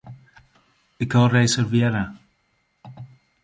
Ik 1.05 1.11
ha 1.17 1.21
reservearre. 1.33 2.03